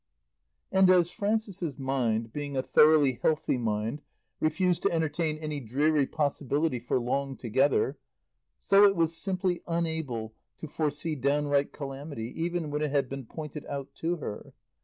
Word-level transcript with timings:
And 0.71 0.89
as 0.89 1.11
Frances's 1.11 1.77
mind, 1.77 2.33
being 2.33 2.57
a 2.57 2.63
thoroughly 2.63 3.19
healthy 3.21 3.59
mind, 3.59 4.01
refused 4.39 4.81
to 4.81 4.91
entertain 4.91 5.37
any 5.37 5.59
dreary 5.59 6.07
possibility 6.07 6.79
for 6.79 6.99
long 6.99 7.37
together, 7.37 7.99
so 8.57 8.83
it 8.83 8.95
was 8.95 9.15
simply 9.15 9.61
unable 9.67 10.33
to 10.57 10.67
foresee 10.67 11.13
downright 11.13 11.71
calamity, 11.71 12.33
even 12.35 12.71
when 12.71 12.81
it 12.81 12.89
had 12.89 13.09
been 13.09 13.27
pointed 13.27 13.63
out 13.67 13.93
to 13.97 14.15
her. 14.15 14.53